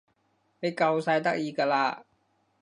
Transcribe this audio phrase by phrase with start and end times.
[0.61, 2.03] 你夠晒得意㗎啦